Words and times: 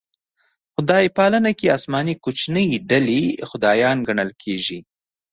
خدای 0.73 1.05
پالنه 1.17 1.51
کې 1.59 1.67
اسماني 1.77 2.15
کوچنۍ 2.23 2.67
ډلې 2.89 3.21
خدایان 3.49 3.97
ګڼل 4.07 4.31
کېږي. 4.43 4.79